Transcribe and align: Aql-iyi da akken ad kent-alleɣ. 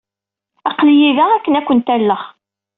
Aql-iyi 0.69 1.09
da 1.17 1.25
akken 1.31 1.57
ad 1.59 1.63
kent-alleɣ. 1.67 2.21